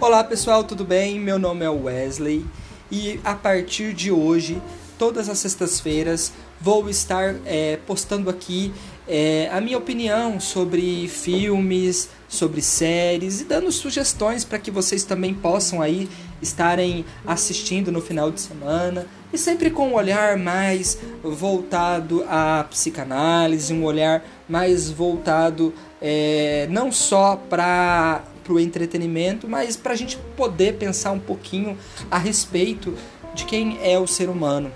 [0.00, 1.20] Olá pessoal, tudo bem?
[1.20, 2.46] Meu nome é Wesley
[2.90, 4.58] e a partir de hoje,
[4.98, 8.72] todas as sextas-feiras, vou estar é, postando aqui
[9.06, 15.34] é, a minha opinião sobre filmes, sobre séries e dando sugestões para que vocês também
[15.34, 16.08] possam aí
[16.42, 23.72] estarem assistindo no final de semana e sempre com um olhar mais voltado à psicanálise,
[23.72, 30.74] um olhar mais voltado é, não só para o entretenimento, mas para a gente poder
[30.74, 31.78] pensar um pouquinho
[32.10, 32.94] a respeito
[33.34, 34.72] de quem é o ser humano.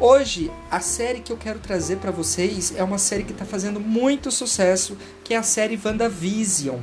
[0.00, 3.80] Hoje, a série que eu quero trazer para vocês é uma série que está fazendo
[3.80, 6.78] muito sucesso, que é a série WandaVision.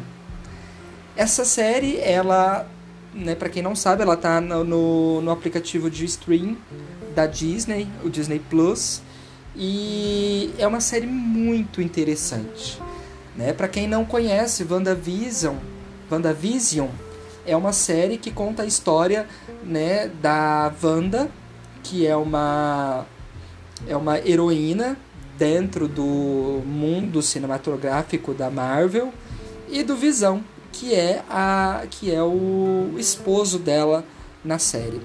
[1.15, 2.67] Essa série, ela,
[3.15, 6.57] né, para quem não sabe, ela tá no, no, no, aplicativo de stream
[7.15, 9.01] da Disney, o Disney Plus,
[9.55, 12.79] e é uma série muito interessante.
[13.35, 13.53] Né?
[13.53, 15.55] Para quem não conhece, WandaVision
[16.09, 16.89] WandaVision
[17.45, 19.27] é uma série que conta a história
[19.63, 21.29] né, da Wanda,
[21.83, 23.05] que é uma,
[23.87, 24.97] é uma heroína
[25.37, 29.11] dentro do mundo cinematográfico da Marvel,
[29.69, 30.43] e do Visão,
[30.75, 34.03] que é, a, que é o esposo dela
[34.43, 35.01] na série.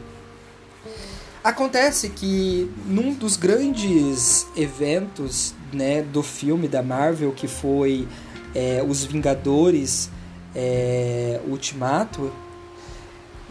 [1.43, 8.07] Acontece que num dos grandes eventos né, do filme da Marvel, que foi
[8.55, 10.11] é, Os Vingadores
[10.55, 12.33] é, Ultimato,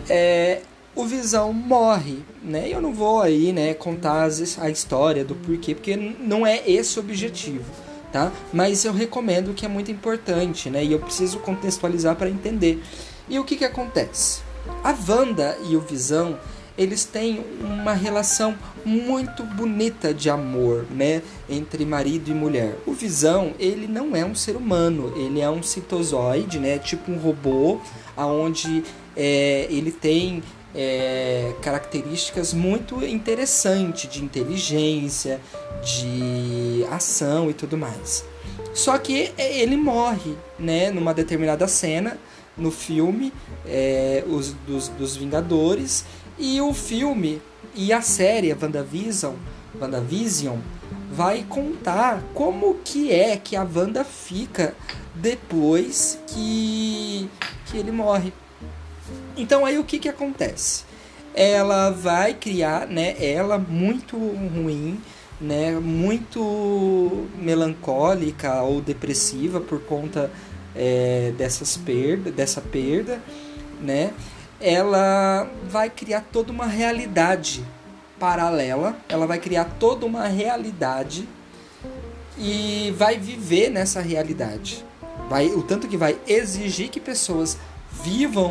[0.09, 0.61] é,
[0.93, 2.67] o Visão morre, né?
[2.69, 7.01] Eu não vou aí, né, contar a história do porquê, porque não é esse o
[7.01, 7.71] objetivo,
[8.11, 8.31] tá?
[8.51, 10.83] Mas eu recomendo que é muito importante, né?
[10.83, 12.81] E eu preciso contextualizar para entender.
[13.27, 14.41] E o que que acontece?
[14.83, 16.37] A Wanda e o Visão
[16.79, 22.77] eles têm uma relação muito bonita de amor, né, entre marido e mulher.
[22.87, 27.17] O Visão, ele não é um ser humano, ele é um citozoide, né, tipo um
[27.17, 27.81] robô,
[28.15, 30.43] aonde é, ele tem
[30.75, 35.39] é, características muito interessantes de inteligência,
[35.83, 38.25] de ação e tudo mais.
[38.73, 42.17] Só que ele morre, né, numa determinada cena
[42.55, 43.33] no filme
[43.65, 46.05] é, os, dos, dos Vingadores
[46.37, 47.41] e o filme
[47.75, 49.35] e a série WandaVision,
[49.79, 50.57] WandaVision
[51.11, 54.73] vai contar como que é que a Wanda fica
[55.15, 57.29] depois que,
[57.65, 58.31] que ele morre.
[59.41, 60.83] Então aí o que que acontece?
[61.33, 64.99] Ela vai criar, né, ela muito ruim,
[65.39, 70.29] né, muito melancólica ou depressiva por conta
[70.75, 73.21] é, dessas perda, dessa perda,
[73.81, 74.11] né?
[74.59, 77.63] ela vai criar toda uma realidade
[78.19, 81.27] paralela, ela vai criar toda uma realidade
[82.37, 84.83] e vai viver nessa realidade.
[85.29, 87.57] Vai, o tanto que vai exigir que pessoas
[88.03, 88.49] vivam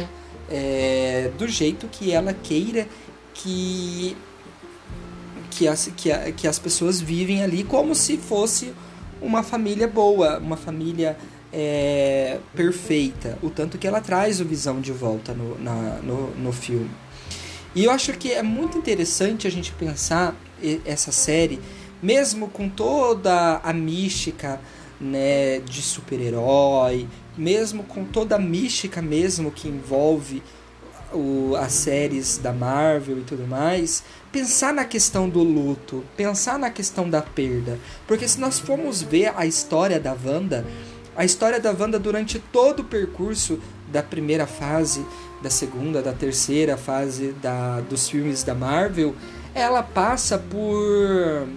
[0.51, 2.87] é, do jeito que ela queira
[3.35, 4.17] que,
[5.51, 8.73] que, as, que, a, que as pessoas vivem ali, como se fosse
[9.21, 11.17] uma família boa, uma família
[11.53, 16.53] é, perfeita, o tanto que ela traz o Visão de volta no, na, no, no
[16.53, 16.91] filme.
[17.75, 20.35] E eu acho que é muito interessante a gente pensar
[20.85, 21.61] essa série,
[22.03, 24.61] mesmo com toda a mística
[25.01, 30.43] né, de super-herói, mesmo com toda a mística mesmo que envolve
[31.13, 36.71] o, as séries da Marvel e tudo mais, pensar na questão do luto, pensar na
[36.71, 37.79] questão da perda.
[38.07, 40.67] Porque se nós formos ver a história da Wanda,
[41.17, 43.59] a história da Wanda durante todo o percurso
[43.91, 45.05] da primeira fase,
[45.43, 49.15] da segunda, da terceira fase da, dos filmes da Marvel,
[49.55, 51.49] ela passa por.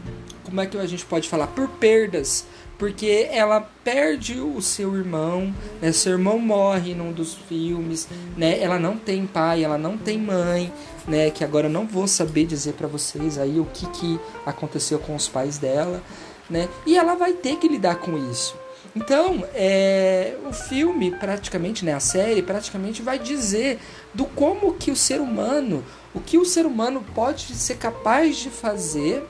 [0.44, 1.48] Como é que a gente pode falar?
[1.48, 2.46] Por perdas.
[2.82, 5.92] Porque ela perde o seu irmão, né?
[5.92, 8.60] seu irmão morre num dos filmes, né?
[8.60, 10.74] Ela não tem pai, ela não tem mãe,
[11.08, 11.30] né?
[11.30, 15.16] Que agora eu não vou saber dizer para vocês aí o que, que aconteceu com
[15.16, 16.02] os pais dela,
[16.50, 16.68] né?
[16.84, 18.56] E ela vai ter que lidar com isso.
[18.96, 23.80] Então, é, o filme, praticamente, né, a série, praticamente vai dizer
[24.12, 25.86] do como que o ser humano,
[26.16, 29.24] o que o ser humano pode ser capaz de fazer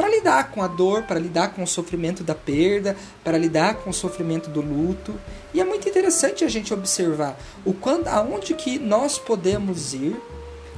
[0.00, 3.90] para lidar com a dor, para lidar com o sofrimento da perda, para lidar com
[3.90, 5.14] o sofrimento do luto.
[5.52, 10.16] E é muito interessante a gente observar o quando, aonde que nós podemos ir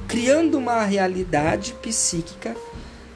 [0.09, 2.53] criando uma realidade psíquica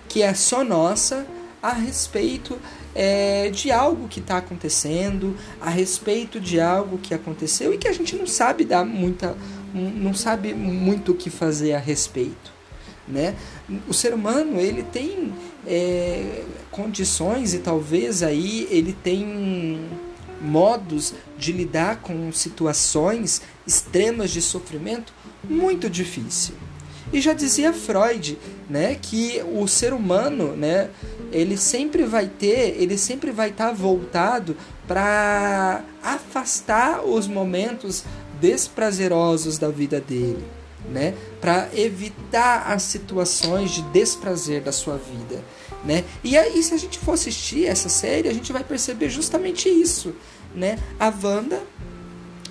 [0.07, 1.27] que é só nossa
[1.61, 2.57] a respeito
[2.95, 7.91] é, de algo que está acontecendo, a respeito de algo que aconteceu e que a
[7.91, 9.35] gente não sabe dar muita,
[9.73, 12.53] não sabe muito o que fazer a respeito,
[13.07, 13.35] né?
[13.87, 15.33] O ser humano ele tem
[15.65, 19.79] é, condições e talvez aí ele tem
[20.41, 25.13] modos de lidar com situações extremas de sofrimento
[25.43, 26.55] muito difícil.
[27.11, 28.37] E já dizia Freud,
[28.69, 30.89] né, que o ser humano, né,
[31.31, 38.03] ele sempre vai ter, ele sempre vai estar voltado para afastar os momentos
[38.41, 40.43] desprazerosos da vida dele,
[40.85, 45.43] né, para evitar as situações de desprazer da sua vida,
[45.83, 46.03] né?
[46.23, 50.15] E aí se a gente for assistir essa série, a gente vai perceber justamente isso,
[50.55, 50.79] né?
[50.99, 51.61] A Wanda,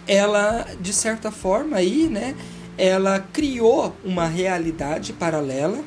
[0.06, 2.36] ela de certa forma aí, né,
[2.78, 5.82] ela criou uma realidade paralela,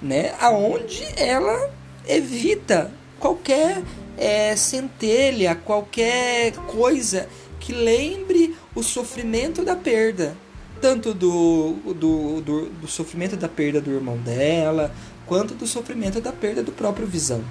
[0.00, 1.70] né, aonde ela
[2.08, 2.90] evita
[3.20, 3.82] qualquer
[4.16, 7.28] é, centelha, qualquer coisa
[7.60, 10.36] que lembre o sofrimento da perda,
[10.82, 14.92] tanto do, do, do, do sofrimento da perda do irmão dela,
[15.24, 17.42] quanto do sofrimento da perda do próprio Visão,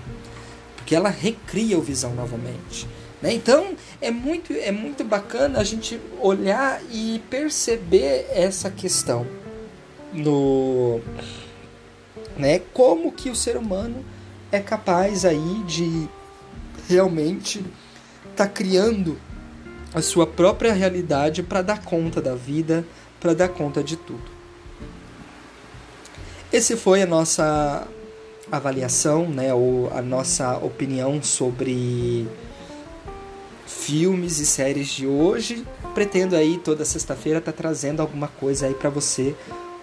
[0.76, 2.86] porque ela recria o Visão novamente.
[3.22, 3.34] Né?
[3.34, 3.70] Então
[4.02, 9.26] é muito, é muito bacana a gente olhar e perceber essa questão
[10.12, 11.00] no
[12.36, 14.04] né, como que o ser humano
[14.52, 16.10] é capaz aí de
[16.90, 17.60] realmente
[18.30, 19.18] estar tá criando
[19.94, 22.86] a sua própria realidade para dar conta da vida,
[23.22, 24.42] para dar conta de tudo.
[26.52, 27.88] Esse foi a nossa
[28.52, 32.28] avaliação, né, ou a nossa opinião sobre
[33.66, 35.66] filmes e séries de hoje.
[35.94, 39.34] Pretendo aí toda sexta-feira estar tá trazendo alguma coisa aí para você